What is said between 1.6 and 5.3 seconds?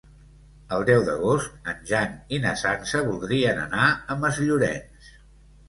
en Jan i na Sança voldrien anar a Masllorenç.